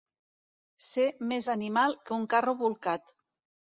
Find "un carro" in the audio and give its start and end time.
2.19-2.61